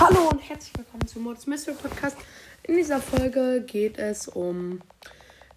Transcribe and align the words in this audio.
Hallo 0.00 0.28
und 0.30 0.40
herzlich 0.40 0.76
willkommen 0.76 1.06
zum 1.06 1.22
Mods 1.22 1.46
Mystery 1.46 1.76
Podcast. 1.80 2.16
In 2.64 2.76
dieser 2.76 3.00
Folge 3.00 3.62
geht 3.66 3.98
es 3.98 4.26
um, 4.28 4.80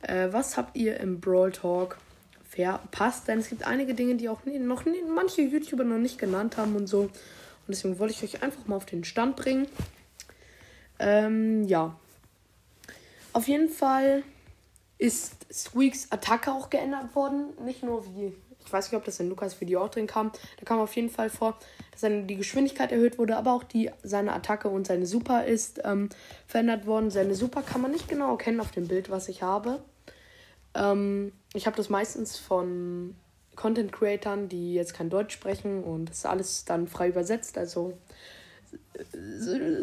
äh, 0.01 0.27
was 0.31 0.57
habt 0.57 0.75
ihr 0.77 0.99
im 0.99 1.19
Brawl 1.19 1.51
Talk 1.51 1.97
verpasst? 2.47 3.27
Denn 3.27 3.39
es 3.39 3.49
gibt 3.49 3.65
einige 3.65 3.93
Dinge, 3.93 4.15
die 4.15 4.29
auch 4.29 4.41
noch 4.45 4.85
manche 5.13 5.41
YouTuber 5.41 5.83
noch 5.83 5.97
nicht 5.97 6.19
genannt 6.19 6.57
haben 6.57 6.75
und 6.75 6.87
so. 6.87 7.09
Und 7.67 7.75
deswegen 7.75 7.99
wollte 7.99 8.13
ich 8.13 8.23
euch 8.23 8.43
einfach 8.43 8.65
mal 8.67 8.75
auf 8.75 8.85
den 8.85 9.03
Stand 9.03 9.35
bringen. 9.35 9.67
Ähm, 10.99 11.63
ja. 11.63 11.95
Auf 13.33 13.47
jeden 13.47 13.69
Fall 13.69 14.23
ist 14.97 15.51
Squeaks 15.51 16.11
Attacke 16.11 16.51
auch 16.51 16.69
geändert 16.69 17.15
worden. 17.15 17.53
Nicht 17.65 17.81
nur 17.81 18.05
wie, 18.05 18.33
ich 18.63 18.71
weiß 18.71 18.91
nicht, 18.91 18.97
ob 18.97 19.05
das 19.05 19.19
in 19.19 19.29
Lukas 19.29 19.59
Video 19.59 19.81
auch 19.83 19.89
drin 19.89 20.05
kam. 20.05 20.31
Da 20.57 20.65
kam 20.65 20.79
auf 20.79 20.95
jeden 20.95 21.09
Fall 21.09 21.29
vor, 21.29 21.57
dass 21.91 22.01
seine, 22.01 22.23
die 22.23 22.35
Geschwindigkeit 22.35 22.91
erhöht 22.91 23.17
wurde, 23.17 23.35
aber 23.37 23.53
auch 23.53 23.63
die, 23.63 23.89
seine 24.03 24.33
Attacke 24.33 24.69
und 24.69 24.85
seine 24.85 25.05
Super 25.05 25.45
ist 25.45 25.81
ähm, 25.83 26.09
verändert 26.45 26.85
worden. 26.85 27.09
Seine 27.09 27.33
Super 27.33 27.63
kann 27.63 27.81
man 27.81 27.91
nicht 27.91 28.07
genau 28.07 28.31
erkennen 28.31 28.59
auf 28.59 28.71
dem 28.71 28.87
Bild, 28.87 29.09
was 29.09 29.27
ich 29.27 29.41
habe. 29.41 29.81
Ähm, 30.75 31.31
ich 31.53 31.65
habe 31.65 31.77
das 31.77 31.89
meistens 31.89 32.37
von 32.37 33.15
Content 33.61 33.91
Creatern, 33.91 34.49
die 34.49 34.73
jetzt 34.73 34.95
kein 34.95 35.11
Deutsch 35.11 35.35
sprechen 35.35 35.83
und 35.83 36.09
das 36.09 36.19
ist 36.19 36.25
alles 36.25 36.65
dann 36.65 36.87
frei 36.87 37.09
übersetzt. 37.09 37.59
Also 37.59 37.95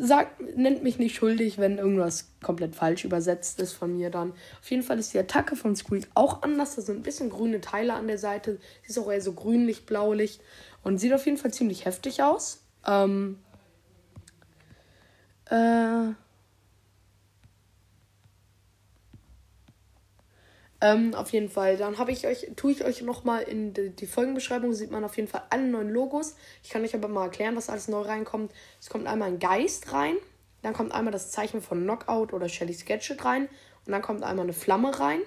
sagt, 0.00 0.40
nennt 0.56 0.82
mich 0.82 0.98
nicht 0.98 1.14
schuldig, 1.14 1.58
wenn 1.58 1.78
irgendwas 1.78 2.32
komplett 2.42 2.74
falsch 2.74 3.04
übersetzt 3.04 3.60
ist 3.60 3.74
von 3.74 3.96
mir 3.96 4.10
dann. 4.10 4.32
Auf 4.60 4.68
jeden 4.70 4.82
Fall 4.82 4.98
ist 4.98 5.14
die 5.14 5.18
Attacke 5.18 5.54
von 5.54 5.76
Squeak 5.76 6.08
auch 6.14 6.42
anders. 6.42 6.74
Da 6.74 6.82
sind 6.82 6.96
ein 6.96 7.02
bisschen 7.02 7.30
grüne 7.30 7.60
Teile 7.60 7.94
an 7.94 8.08
der 8.08 8.18
Seite. 8.18 8.58
Sie 8.82 8.88
ist 8.88 8.98
auch 8.98 9.10
eher 9.10 9.20
so 9.20 9.32
grünlich-blaulich 9.32 10.40
und 10.82 10.98
sieht 10.98 11.12
auf 11.12 11.26
jeden 11.26 11.38
Fall 11.38 11.52
ziemlich 11.52 11.84
heftig 11.84 12.22
aus. 12.22 12.64
Ähm, 12.84 13.38
äh, 15.50 16.14
Ähm, 20.80 21.14
auf 21.14 21.32
jeden 21.32 21.48
Fall. 21.48 21.76
Dann 21.76 21.98
habe 21.98 22.12
ich 22.12 22.26
euch, 22.26 22.52
tue 22.54 22.70
ich 22.70 22.84
euch 22.84 23.02
nochmal 23.02 23.42
in 23.42 23.74
die, 23.74 23.90
die, 23.90 24.06
Folgenbeschreibung, 24.06 24.72
sieht 24.72 24.90
man 24.90 25.04
auf 25.04 25.16
jeden 25.16 25.28
Fall 25.28 25.42
alle 25.50 25.66
neuen 25.66 25.90
Logos. 25.90 26.36
Ich 26.62 26.70
kann 26.70 26.84
euch 26.84 26.94
aber 26.94 27.08
mal 27.08 27.24
erklären, 27.24 27.56
was 27.56 27.68
alles 27.68 27.88
neu 27.88 28.02
reinkommt. 28.02 28.52
Es 28.80 28.88
kommt 28.88 29.06
einmal 29.06 29.28
ein 29.28 29.40
Geist 29.40 29.92
rein, 29.92 30.16
dann 30.62 30.74
kommt 30.74 30.92
einmal 30.92 31.12
das 31.12 31.32
Zeichen 31.32 31.62
von 31.62 31.82
Knockout 31.82 32.32
oder 32.32 32.48
Shelly's 32.48 32.84
Gadget 32.84 33.24
rein 33.24 33.48
und 33.86 33.92
dann 33.92 34.02
kommt 34.02 34.22
einmal 34.22 34.44
eine 34.44 34.52
Flamme 34.52 34.98
rein. 34.98 35.20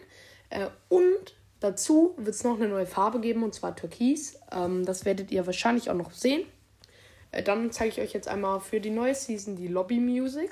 Äh, 0.50 0.68
und 0.88 1.36
dazu 1.60 2.14
wird 2.18 2.36
es 2.36 2.44
noch 2.46 2.56
eine 2.56 2.70
neue 2.70 2.86
Farbe 2.86 3.20
geben 3.20 3.44
und 3.44 3.54
zwar 3.54 3.76
Türkis. 3.76 4.40
Ähm, 4.54 4.86
das 4.86 5.04
werdet 5.04 5.32
ihr 5.32 5.46
wahrscheinlich 5.46 5.90
auch 5.90 5.96
noch 5.96 6.12
sehen. 6.12 6.46
Äh, 7.32 7.44
dann 7.44 7.72
zeige 7.72 7.90
ich 7.90 8.00
euch 8.00 8.14
jetzt 8.14 8.30
einmal 8.30 8.62
für 8.62 8.80
die 8.80 8.90
neue 8.90 9.16
Season 9.16 9.58
die 9.58 9.68
Lobby 9.68 10.00
Music. 10.00 10.52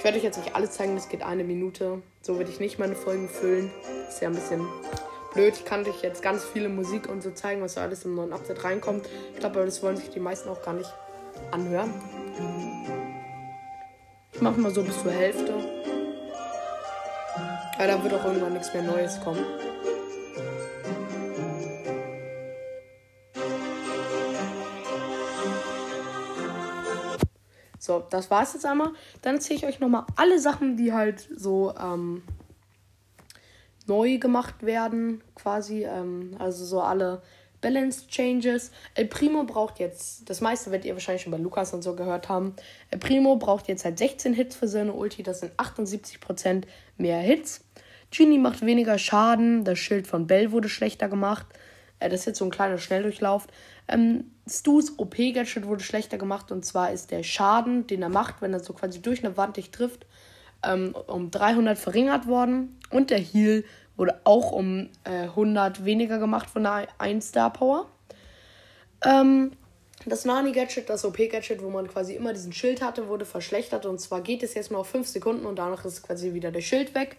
Ich 0.00 0.04
werde 0.04 0.16
euch 0.16 0.24
jetzt 0.24 0.38
nicht 0.38 0.56
alles 0.56 0.70
zeigen, 0.70 0.94
das 0.94 1.10
geht 1.10 1.22
eine 1.22 1.44
Minute. 1.44 2.00
So 2.22 2.38
werde 2.38 2.50
ich 2.50 2.58
nicht 2.58 2.78
meine 2.78 2.96
Folgen 2.96 3.28
füllen. 3.28 3.70
Ist 4.08 4.22
ja 4.22 4.28
ein 4.28 4.34
bisschen 4.34 4.66
blöd. 5.34 5.52
Ich 5.54 5.66
kann 5.66 5.86
euch 5.86 6.00
jetzt 6.00 6.22
ganz 6.22 6.42
viele 6.42 6.70
Musik 6.70 7.06
und 7.06 7.22
so 7.22 7.32
zeigen, 7.32 7.60
was 7.60 7.74
da 7.74 7.82
alles 7.82 8.06
im 8.06 8.14
neuen 8.14 8.32
Update 8.32 8.64
reinkommt. 8.64 9.06
Ich 9.34 9.40
glaube, 9.40 9.62
das 9.62 9.82
wollen 9.82 9.98
sich 9.98 10.08
die 10.08 10.18
meisten 10.18 10.48
auch 10.48 10.62
gar 10.62 10.72
nicht 10.72 10.90
anhören. 11.50 11.92
Ich 14.32 14.40
mache 14.40 14.58
mal 14.58 14.74
so 14.74 14.82
bis 14.82 15.02
zur 15.02 15.12
Hälfte. 15.12 15.52
Weil 17.76 17.86
da 17.86 18.02
wird 18.02 18.14
auch 18.14 18.24
irgendwann 18.24 18.54
nichts 18.54 18.72
mehr 18.72 18.82
Neues 18.82 19.20
kommen. 19.20 19.44
So, 27.90 28.04
das 28.08 28.30
war's 28.30 28.52
jetzt 28.52 28.64
einmal. 28.66 28.92
Dann 29.22 29.34
erzähle 29.34 29.58
ich 29.58 29.66
euch 29.66 29.80
nochmal 29.80 30.04
alle 30.14 30.38
Sachen, 30.38 30.76
die 30.76 30.92
halt 30.92 31.28
so 31.34 31.74
ähm, 31.74 32.22
neu 33.88 34.18
gemacht 34.18 34.62
werden, 34.62 35.24
quasi. 35.34 35.86
Ähm, 35.86 36.36
also 36.38 36.64
so 36.64 36.82
alle 36.82 37.20
Balance 37.60 38.06
Changes. 38.06 38.70
El 38.94 39.06
Primo 39.06 39.42
braucht 39.42 39.80
jetzt, 39.80 40.30
das 40.30 40.40
meiste 40.40 40.70
werdet 40.70 40.86
ihr 40.86 40.92
wahrscheinlich 40.92 41.22
schon 41.22 41.32
bei 41.32 41.38
Lukas 41.38 41.74
und 41.74 41.82
so 41.82 41.96
gehört 41.96 42.28
haben. 42.28 42.54
El 42.92 43.00
Primo 43.00 43.34
braucht 43.34 43.66
jetzt 43.66 43.84
halt 43.84 43.98
16 43.98 44.34
Hits 44.34 44.54
für 44.54 44.68
seine 44.68 44.92
Ulti, 44.92 45.24
das 45.24 45.40
sind 45.40 45.50
78% 45.58 46.66
mehr 46.96 47.18
Hits. 47.18 47.64
Genie 48.12 48.38
macht 48.38 48.64
weniger 48.64 48.98
Schaden, 48.98 49.64
das 49.64 49.80
Schild 49.80 50.06
von 50.06 50.28
Bell 50.28 50.52
wurde 50.52 50.68
schlechter 50.68 51.08
gemacht. 51.08 51.48
Äh, 51.98 52.08
das 52.08 52.20
ist 52.20 52.26
jetzt 52.26 52.38
so 52.38 52.44
ein 52.44 52.52
kleiner 52.52 52.78
Schnelldurchlauf. 52.78 53.48
Ähm, 53.90 54.30
Stu's 54.48 54.98
OP-Gadget 54.98 55.66
wurde 55.66 55.82
schlechter 55.82 56.18
gemacht 56.18 56.50
und 56.50 56.64
zwar 56.64 56.92
ist 56.92 57.10
der 57.10 57.22
Schaden, 57.22 57.86
den 57.86 58.02
er 58.02 58.08
macht, 58.08 58.40
wenn 58.40 58.52
er 58.52 58.60
so 58.60 58.72
quasi 58.72 59.00
durch 59.00 59.24
eine 59.24 59.36
Wand 59.36 59.56
dich 59.56 59.70
trifft, 59.70 60.06
ähm, 60.64 60.94
um 61.06 61.30
300 61.30 61.78
verringert 61.78 62.26
worden 62.26 62.78
und 62.90 63.10
der 63.10 63.18
Heal 63.18 63.64
wurde 63.96 64.20
auch 64.24 64.52
um 64.52 64.88
äh, 65.04 65.24
100 65.24 65.84
weniger 65.84 66.18
gemacht 66.18 66.48
von 66.50 66.62
der 66.62 66.88
1 66.98 67.28
Star 67.28 67.52
Power. 67.52 67.86
Ähm, 69.04 69.52
das 70.06 70.24
Nani-Gadget, 70.24 70.88
das 70.88 71.04
OP-Gadget, 71.04 71.62
wo 71.62 71.68
man 71.68 71.86
quasi 71.86 72.14
immer 72.14 72.32
diesen 72.32 72.52
Schild 72.52 72.82
hatte, 72.82 73.08
wurde 73.08 73.26
verschlechtert 73.26 73.84
und 73.86 74.00
zwar 74.00 74.22
geht 74.22 74.42
es 74.42 74.54
jetzt 74.54 74.70
mal 74.70 74.78
auf 74.78 74.88
5 74.88 75.06
Sekunden 75.06 75.46
und 75.46 75.58
danach 75.58 75.84
ist 75.84 76.02
quasi 76.02 76.32
wieder 76.32 76.50
der 76.50 76.62
Schild 76.62 76.94
weg. 76.94 77.18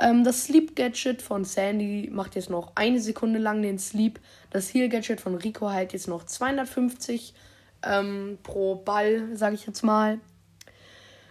Ähm, 0.00 0.24
das 0.24 0.44
Sleep 0.44 0.74
Gadget 0.74 1.20
von 1.20 1.44
Sandy 1.44 2.08
macht 2.10 2.34
jetzt 2.34 2.48
noch 2.48 2.72
eine 2.74 3.00
Sekunde 3.00 3.38
lang 3.38 3.60
den 3.60 3.78
Sleep. 3.78 4.18
Das 4.48 4.72
Heal 4.72 4.88
Gadget 4.88 5.20
von 5.20 5.34
Rico 5.34 5.70
halt 5.70 5.92
jetzt 5.92 6.08
noch 6.08 6.24
250 6.24 7.34
ähm, 7.82 8.38
pro 8.42 8.76
Ball, 8.76 9.36
sage 9.36 9.54
ich 9.54 9.66
jetzt 9.66 9.82
mal. 9.82 10.18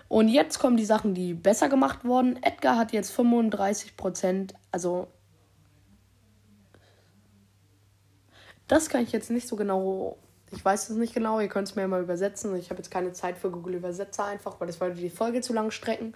Und 0.08 0.28
jetzt 0.30 0.60
kommen 0.60 0.78
die 0.78 0.86
Sachen, 0.86 1.14
die 1.14 1.34
besser 1.34 1.68
gemacht 1.68 2.06
wurden. 2.06 2.42
Edgar 2.44 2.78
hat 2.78 2.94
jetzt 2.94 3.12
35%, 3.12 4.54
also 4.72 5.08
das 8.68 8.90
kann 8.90 9.04
ich 9.04 9.12
jetzt 9.12 9.32
nicht 9.32 9.48
so 9.48 9.56
genau. 9.56 10.18
Ich 10.52 10.64
weiß 10.66 10.90
es 10.90 10.98
nicht 10.98 11.14
genau, 11.14 11.40
ihr 11.40 11.48
könnt 11.48 11.68
es 11.68 11.76
mir 11.76 11.88
mal 11.88 12.02
übersetzen. 12.02 12.56
Ich 12.56 12.70
habe 12.72 12.80
jetzt 12.80 12.90
keine 12.90 13.14
Zeit 13.14 13.38
für 13.38 13.52
Google 13.52 13.76
Übersetzer 13.76 14.26
einfach, 14.26 14.60
weil 14.60 14.68
das 14.68 14.80
würde 14.80 14.96
die 14.96 15.10
Folge 15.12 15.42
zu 15.42 15.54
lang 15.54 15.70
strecken. 15.70 16.16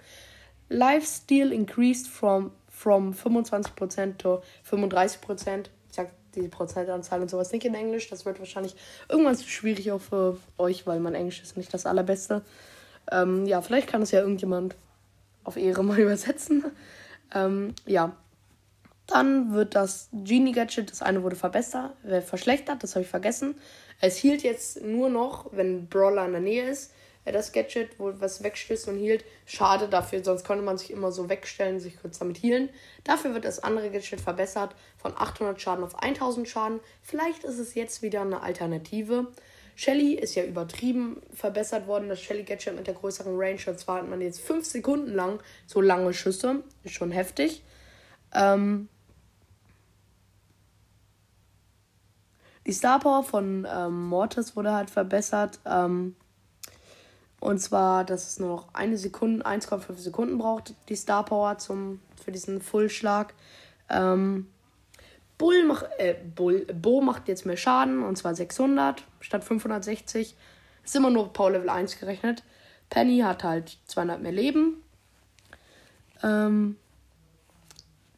Lifestyle 0.68 1.52
increased 1.52 2.08
from, 2.08 2.52
from 2.68 3.12
25% 3.12 4.18
to 4.18 4.42
35%. 4.68 5.66
Ich 5.88 5.96
sag 5.96 6.10
die 6.34 6.48
Prozentanzahl 6.48 7.20
und 7.20 7.30
sowas 7.30 7.52
nicht 7.52 7.64
in 7.64 7.74
Englisch. 7.74 8.08
Das 8.08 8.24
wird 8.24 8.38
wahrscheinlich 8.38 8.74
irgendwann 9.08 9.36
zu 9.36 9.48
schwierig 9.48 9.92
auch 9.92 10.00
für 10.00 10.38
euch, 10.58 10.86
weil 10.86 11.00
mein 11.00 11.14
Englisch 11.14 11.42
ist 11.42 11.56
nicht 11.56 11.72
das 11.72 11.86
allerbeste. 11.86 12.42
Ähm, 13.10 13.46
ja, 13.46 13.60
vielleicht 13.62 13.88
kann 13.88 14.02
es 14.02 14.10
ja 14.10 14.20
irgendjemand 14.20 14.74
auf 15.44 15.56
Ehre 15.56 15.84
mal 15.84 15.98
übersetzen. 16.00 16.64
Ähm, 17.34 17.74
ja. 17.86 18.16
Dann 19.06 19.52
wird 19.52 19.74
das 19.74 20.08
Genie-Gadget, 20.12 20.90
das 20.90 21.02
eine 21.02 21.22
wurde 21.22 21.36
verbessert, 21.36 21.92
äh, 22.06 22.22
verschlechtert, 22.22 22.82
das 22.82 22.94
habe 22.94 23.02
ich 23.02 23.10
vergessen. 23.10 23.54
Es 24.00 24.16
hielt 24.16 24.42
jetzt 24.42 24.82
nur 24.82 25.10
noch, 25.10 25.52
wenn 25.52 25.88
Brawler 25.88 26.24
in 26.24 26.32
der 26.32 26.40
Nähe 26.40 26.70
ist 26.70 26.90
das 27.32 27.52
Gadget, 27.52 27.98
wo 27.98 28.12
was 28.20 28.42
wegstößt 28.42 28.88
und 28.88 28.98
hielt. 28.98 29.24
Schade 29.46 29.88
dafür, 29.88 30.22
sonst 30.22 30.44
konnte 30.44 30.62
man 30.62 30.76
sich 30.76 30.90
immer 30.90 31.10
so 31.10 31.28
wegstellen, 31.28 31.80
sich 31.80 32.00
kurz 32.00 32.18
damit 32.18 32.42
healen. 32.42 32.68
Dafür 33.02 33.34
wird 33.34 33.44
das 33.44 33.60
andere 33.60 33.90
Gadget 33.90 34.20
verbessert 34.20 34.74
von 34.98 35.12
800 35.16 35.60
Schaden 35.60 35.84
auf 35.84 35.98
1000 35.98 36.48
Schaden. 36.48 36.80
Vielleicht 37.02 37.44
ist 37.44 37.58
es 37.58 37.74
jetzt 37.74 38.02
wieder 38.02 38.20
eine 38.20 38.42
Alternative. 38.42 39.28
Shelly 39.76 40.14
ist 40.14 40.34
ja 40.34 40.44
übertrieben 40.44 41.20
verbessert 41.32 41.86
worden, 41.86 42.08
das 42.08 42.20
Shelly 42.20 42.44
Gadget 42.44 42.76
mit 42.76 42.86
der 42.86 42.94
größeren 42.94 43.34
Range. 43.36 43.60
Und 43.66 43.78
zwar 43.78 43.98
hat 43.98 44.08
man 44.08 44.20
jetzt 44.20 44.40
5 44.40 44.64
Sekunden 44.64 45.12
lang 45.12 45.40
so 45.66 45.80
lange 45.80 46.12
Schüsse. 46.12 46.62
Ist 46.84 46.94
schon 46.94 47.10
heftig. 47.10 47.64
Ähm, 48.32 48.88
die 52.66 52.72
Star 52.72 53.00
Power 53.00 53.24
von 53.24 53.66
ähm, 53.70 54.06
Mortis 54.06 54.54
wurde 54.56 54.72
halt 54.72 54.90
verbessert. 54.90 55.58
Ähm, 55.66 56.14
und 57.44 57.58
zwar, 57.58 58.04
dass 58.04 58.26
es 58.26 58.38
nur 58.38 58.48
noch 58.48 58.68
eine 58.72 58.96
Sekunde, 58.96 59.44
1,5 59.44 59.98
Sekunden 59.98 60.38
braucht, 60.38 60.72
die 60.88 60.96
Star 60.96 61.26
Power 61.26 61.58
zum, 61.58 62.00
für 62.24 62.32
diesen 62.32 62.62
Fullschlag. 62.62 63.34
Ähm, 63.90 64.48
Bull 65.36 65.66
macht, 65.66 65.86
äh, 65.98 66.14
Bull, 66.34 66.64
Bo 66.72 67.02
macht 67.02 67.28
jetzt 67.28 67.44
mehr 67.44 67.58
Schaden, 67.58 68.02
und 68.02 68.16
zwar 68.16 68.34
600 68.34 69.04
statt 69.20 69.44
560. 69.44 70.34
Ist 70.82 70.96
immer 70.96 71.10
nur 71.10 71.34
Power 71.34 71.50
Level 71.50 71.68
1 71.68 72.00
gerechnet. 72.00 72.42
Penny 72.88 73.18
hat 73.18 73.44
halt 73.44 73.76
200 73.88 74.22
mehr 74.22 74.32
Leben. 74.32 74.82
Ähm, 76.22 76.76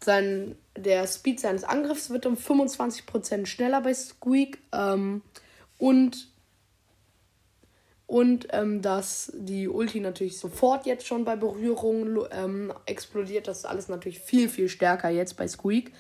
sein, 0.05 0.55
der 0.77 1.05
Speed 1.09 1.41
seines 1.41 1.65
Angriffs 1.65 2.11
wird 2.11 2.27
um 2.27 2.35
25% 2.35 3.47
schneller 3.47 3.81
bei 3.81 3.93
Squeak. 3.93 4.59
Ähm, 4.71 5.23
Und 5.79 6.29
und 8.07 8.49
ähm, 8.53 8.83
dass 8.83 9.33
die 9.35 9.69
Ulti 9.69 10.01
natürlich 10.01 10.39
sofort 10.39 10.87
jetzt 10.87 11.07
schon 11.07 11.25
bei 11.25 11.35
Berührung 11.35 12.25
ähm, 12.31 12.73
explodiert. 12.87 13.49
Das 13.49 13.59
ist 13.59 13.65
alles 13.65 13.89
natürlich 13.89 14.21
viel, 14.21 14.49
viel 14.49 14.69
stärker 14.69 15.11
jetzt 15.11 15.37
bei 15.37 15.49
Squeak. 15.49 15.93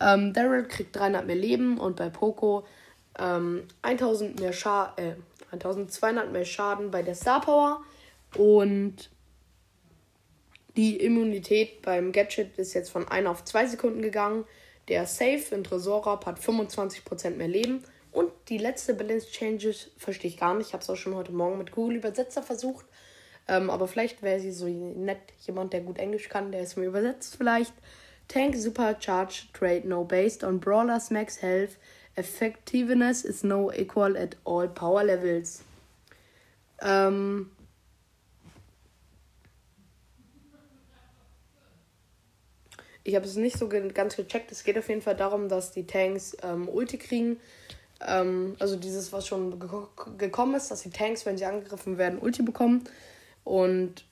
Ähm, 0.00 0.32
Daryl 0.32 0.66
kriegt 0.66 0.96
300 0.96 1.26
mehr 1.26 1.36
Leben 1.36 1.78
und 1.78 1.96
bei 1.96 2.08
Poco 2.08 2.66
ähm, 3.18 3.64
1000 3.82 4.40
mehr 4.40 4.52
Scha 4.52 4.94
äh, 4.96 5.12
1200 5.52 6.32
mehr 6.32 6.44
Schaden 6.44 6.90
bei 6.90 7.02
der 7.02 7.14
Star 7.14 7.40
Power. 7.40 7.82
Und 8.36 9.10
die 10.76 10.96
Immunität 10.96 11.82
beim 11.82 12.10
Gadget 12.10 12.58
ist 12.58 12.74
jetzt 12.74 12.90
von 12.90 13.06
1 13.06 13.28
auf 13.28 13.44
2 13.44 13.66
Sekunden 13.66 14.02
gegangen. 14.02 14.44
Der 14.88 15.06
Safe 15.06 15.54
in 15.54 15.62
Tresorraub 15.62 16.26
hat 16.26 16.40
25% 16.40 17.30
mehr 17.36 17.48
Leben. 17.48 17.84
Und 18.14 18.30
die 18.48 18.58
letzte 18.58 18.94
Balance 18.94 19.26
Changes 19.26 19.90
verstehe 19.98 20.30
ich 20.30 20.38
gar 20.38 20.54
nicht. 20.54 20.68
Ich 20.68 20.72
habe 20.72 20.82
es 20.82 20.88
auch 20.88 20.96
schon 20.96 21.16
heute 21.16 21.32
Morgen 21.32 21.58
mit 21.58 21.72
Google 21.72 21.96
Übersetzer 21.96 22.44
versucht. 22.44 22.86
Ähm, 23.48 23.70
aber 23.70 23.88
vielleicht 23.88 24.22
wäre 24.22 24.38
sie 24.38 24.52
so 24.52 24.68
nett, 24.68 25.18
jemand, 25.40 25.72
der 25.72 25.80
gut 25.80 25.98
Englisch 25.98 26.28
kann, 26.28 26.52
der 26.52 26.60
es 26.60 26.76
mir 26.76 26.86
übersetzt 26.86 27.34
vielleicht. 27.36 27.74
Tank 28.28 28.54
Supercharge 28.54 29.48
Trade 29.52 29.88
No 29.88 30.04
based 30.04 30.44
on 30.44 30.60
Brawler's 30.60 31.10
Max 31.10 31.42
Health. 31.42 31.76
Effectiveness 32.14 33.24
is 33.24 33.42
no 33.42 33.72
equal 33.72 34.16
at 34.16 34.36
all 34.44 34.68
power 34.68 35.02
levels. 35.02 35.64
Ähm, 36.82 37.50
ich 43.02 43.16
habe 43.16 43.26
es 43.26 43.34
nicht 43.34 43.58
so 43.58 43.68
ganz 43.68 44.14
gecheckt. 44.14 44.52
Es 44.52 44.62
geht 44.62 44.78
auf 44.78 44.88
jeden 44.88 45.02
Fall 45.02 45.16
darum, 45.16 45.48
dass 45.48 45.72
die 45.72 45.84
Tanks 45.84 46.36
ähm, 46.44 46.68
Ulti 46.68 46.96
kriegen. 46.96 47.40
Ähm, 48.00 48.56
also 48.58 48.76
dieses, 48.76 49.12
was 49.12 49.26
schon 49.26 49.58
ge 49.58 49.68
gekommen 50.18 50.54
ist, 50.54 50.70
dass 50.70 50.82
die 50.82 50.90
Tanks, 50.90 51.26
wenn 51.26 51.38
sie 51.38 51.44
angegriffen 51.44 51.98
werden, 51.98 52.18
Ulti 52.18 52.42
bekommen. 52.42 52.84
Und 53.44 54.04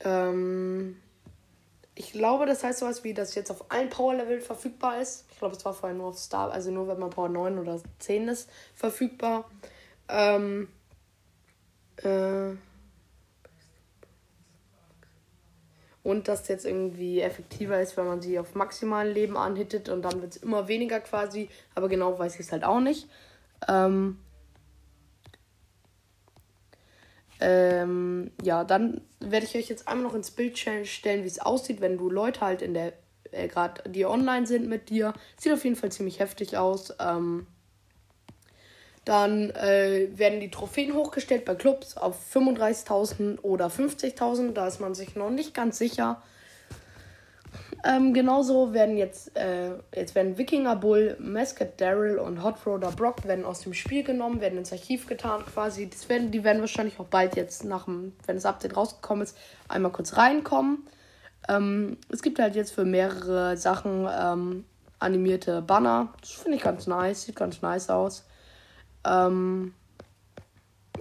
ähm, 0.00 0.96
ich 1.94 2.12
glaube, 2.12 2.46
das 2.46 2.64
heißt 2.64 2.80
sowas 2.80 3.04
wie, 3.04 3.14
dass 3.14 3.34
jetzt 3.34 3.50
auf 3.50 3.70
allen 3.70 3.90
Power-Level 3.90 4.40
verfügbar 4.40 5.00
ist. 5.00 5.26
Ich 5.30 5.38
glaube, 5.38 5.56
es 5.56 5.64
war 5.64 5.74
vorher 5.74 5.96
nur 5.96 6.08
auf 6.08 6.18
Star, 6.18 6.50
also 6.50 6.70
nur 6.70 6.88
wenn 6.88 6.98
man 6.98 7.10
Power 7.10 7.28
9 7.28 7.58
oder 7.58 7.80
10 7.98 8.28
ist, 8.28 8.50
verfügbar. 8.74 9.50
Ähm, 10.08 10.68
äh, 11.96 12.52
und 16.02 16.28
dass 16.28 16.48
jetzt 16.48 16.64
irgendwie 16.64 17.20
effektiver 17.20 17.80
ist, 17.80 17.96
wenn 17.96 18.06
man 18.06 18.20
sie 18.20 18.38
auf 18.38 18.54
maximalen 18.54 19.12
Leben 19.12 19.36
anhittet 19.36 19.88
und 19.88 20.02
dann 20.02 20.20
wird 20.20 20.36
es 20.36 20.42
immer 20.42 20.68
weniger 20.68 21.00
quasi, 21.00 21.48
aber 21.74 21.88
genau 21.88 22.18
weiß 22.18 22.34
ich 22.34 22.40
es 22.40 22.52
halt 22.52 22.64
auch 22.64 22.80
nicht. 22.80 23.08
Ähm, 23.68 24.18
ähm, 27.40 28.30
ja, 28.42 28.64
dann 28.64 29.00
werde 29.20 29.46
ich 29.46 29.56
euch 29.56 29.68
jetzt 29.68 29.88
einmal 29.88 30.04
noch 30.04 30.14
ins 30.14 30.30
Bild 30.30 30.58
stellen, 30.58 31.22
wie 31.24 31.28
es 31.28 31.40
aussieht, 31.40 31.80
wenn 31.80 31.98
du 31.98 32.10
Leute 32.10 32.40
halt 32.40 32.62
in 32.62 32.74
der, 32.74 32.92
äh, 33.30 33.48
gerade 33.48 33.88
die 33.90 34.06
online 34.06 34.46
sind 34.46 34.68
mit 34.68 34.90
dir. 34.90 35.12
Sieht 35.36 35.52
auf 35.52 35.64
jeden 35.64 35.76
Fall 35.76 35.92
ziemlich 35.92 36.20
heftig 36.20 36.56
aus. 36.56 36.94
Ähm, 37.00 37.46
dann 39.04 39.50
äh, 39.50 40.08
werden 40.14 40.40
die 40.40 40.50
Trophäen 40.50 40.94
hochgestellt 40.94 41.44
bei 41.44 41.54
Clubs 41.54 41.96
auf 41.96 42.16
35.000 42.34 43.40
oder 43.42 43.66
50.000. 43.66 44.52
Da 44.52 44.68
ist 44.68 44.80
man 44.80 44.94
sich 44.94 45.16
noch 45.16 45.30
nicht 45.30 45.54
ganz 45.54 45.78
sicher. 45.78 46.22
Ähm, 47.84 48.14
genauso 48.14 48.72
werden 48.72 48.96
jetzt, 48.96 49.36
äh, 49.36 49.72
jetzt 49.92 50.14
werden 50.14 50.38
Wikinger 50.38 50.76
Bull, 50.76 51.16
Mascot 51.18 51.80
Daryl 51.80 52.18
und 52.18 52.44
Hot 52.44 52.64
Roder 52.64 52.92
Brock 52.92 53.26
werden 53.26 53.44
aus 53.44 53.62
dem 53.62 53.74
Spiel 53.74 54.04
genommen, 54.04 54.40
werden 54.40 54.58
ins 54.58 54.72
Archiv 54.72 55.08
getan 55.08 55.44
quasi. 55.52 55.90
Das 55.90 56.08
werden, 56.08 56.30
die 56.30 56.44
werden 56.44 56.60
wahrscheinlich 56.60 57.00
auch 57.00 57.06
bald 57.06 57.34
jetzt 57.34 57.64
nach 57.64 57.86
dem, 57.86 58.12
wenn 58.26 58.36
das 58.36 58.46
Update 58.46 58.76
rausgekommen 58.76 59.24
ist, 59.24 59.36
einmal 59.68 59.90
kurz 59.90 60.16
reinkommen. 60.16 60.86
Ähm, 61.48 61.96
es 62.08 62.22
gibt 62.22 62.38
halt 62.38 62.54
jetzt 62.54 62.72
für 62.72 62.84
mehrere 62.84 63.56
Sachen 63.56 64.08
ähm, 64.08 64.64
animierte 65.00 65.60
Banner. 65.60 66.12
Das 66.20 66.30
finde 66.30 66.58
ich 66.58 66.62
ganz 66.62 66.86
nice, 66.86 67.22
sieht 67.22 67.34
ganz 67.34 67.62
nice 67.62 67.90
aus. 67.90 68.24
Ähm, 69.04 69.74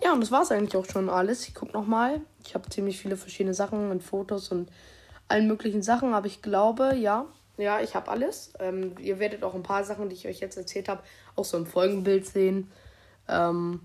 ja, 0.03 0.13
und 0.13 0.21
das 0.21 0.31
war 0.31 0.41
es 0.41 0.51
eigentlich 0.51 0.75
auch 0.75 0.85
schon 0.85 1.09
alles. 1.09 1.47
Ich 1.47 1.53
gucke 1.53 1.73
nochmal. 1.73 2.21
Ich 2.45 2.55
habe 2.55 2.69
ziemlich 2.69 2.99
viele 2.99 3.17
verschiedene 3.17 3.53
Sachen 3.53 3.91
und 3.91 4.01
Fotos 4.01 4.49
und 4.49 4.71
allen 5.27 5.47
möglichen 5.47 5.81
Sachen, 5.81 6.13
aber 6.13 6.27
ich 6.27 6.41
glaube, 6.41 6.95
ja, 6.95 7.25
ja, 7.57 7.79
ich 7.79 7.95
habe 7.95 8.09
alles. 8.09 8.53
Ähm, 8.59 8.95
ihr 8.99 9.19
werdet 9.19 9.43
auch 9.43 9.53
ein 9.53 9.63
paar 9.63 9.83
Sachen, 9.83 10.09
die 10.09 10.15
ich 10.15 10.27
euch 10.27 10.39
jetzt 10.39 10.57
erzählt 10.57 10.89
habe, 10.89 11.03
auch 11.35 11.45
so 11.45 11.57
im 11.57 11.65
Folgenbild 11.65 12.25
sehen. 12.25 12.71
Ähm, 13.27 13.81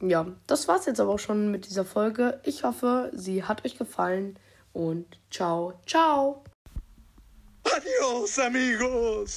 ja, 0.00 0.26
das 0.46 0.68
war's 0.68 0.86
jetzt 0.86 1.00
aber 1.00 1.12
auch 1.12 1.18
schon 1.18 1.50
mit 1.50 1.66
dieser 1.66 1.84
Folge. 1.84 2.40
Ich 2.44 2.64
hoffe, 2.64 3.10
sie 3.14 3.44
hat 3.44 3.64
euch 3.64 3.78
gefallen 3.78 4.38
und 4.72 5.06
ciao, 5.30 5.74
ciao. 5.86 6.44
Adios, 7.64 8.38
amigos. 8.38 9.28